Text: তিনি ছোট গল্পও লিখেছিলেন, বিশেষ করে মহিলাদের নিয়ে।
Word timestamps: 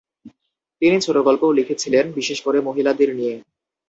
তিনি 0.81 0.97
ছোট 1.01 1.15
গল্পও 1.17 1.51
লিখেছিলেন, 1.51 2.05
বিশেষ 2.11 2.37
করে 2.41 2.57
মহিলাদের 2.61 3.09
নিয়ে। 3.15 3.35